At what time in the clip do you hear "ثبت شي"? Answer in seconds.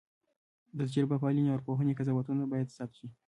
2.77-3.07